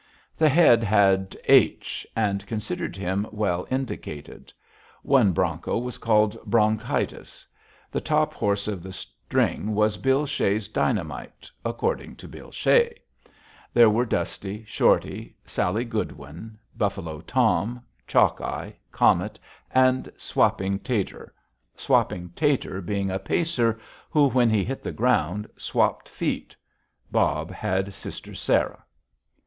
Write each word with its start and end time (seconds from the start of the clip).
The 0.35 0.49
Head 0.49 0.83
had 0.83 1.37
H, 1.43 2.07
and 2.15 2.43
considered 2.47 2.95
him 2.95 3.27
well 3.31 3.67
indicated. 3.69 4.51
One 5.03 5.31
bronco 5.31 5.77
was 5.77 5.99
called 5.99 6.35
"Bronchitis." 6.43 7.45
The 7.91 8.01
top 8.01 8.33
horse 8.33 8.67
of 8.67 8.81
the 8.81 8.93
string 8.93 9.75
was 9.75 9.97
Bill 9.97 10.25
Shea's 10.25 10.67
Dynamite, 10.69 11.51
according 11.63 12.15
to 12.15 12.27
Bill 12.27 12.49
Shea. 12.49 12.97
There 13.75 13.91
were 13.91 14.07
Dusty, 14.07 14.65
Shorty, 14.65 15.35
Sally 15.45 15.85
Goodwin, 15.85 16.57
Buffalo 16.75 17.21
Tom, 17.21 17.83
Chalk 18.07 18.41
Eye, 18.41 18.75
Comet, 18.91 19.37
and 19.69 20.11
Swapping 20.17 20.79
Tater 20.79 21.31
Swapping 21.75 22.29
Tater 22.29 22.81
being 22.81 23.11
a 23.11 23.19
pacer 23.19 23.79
who, 24.09 24.29
when 24.31 24.49
he 24.49 24.63
hit 24.63 24.81
the 24.81 24.91
ground, 24.91 25.47
swapped 25.57 26.09
feet. 26.09 26.55
Bob 27.11 27.51
had 27.51 27.93
Sister 27.93 28.33
Sarah. 28.33 28.83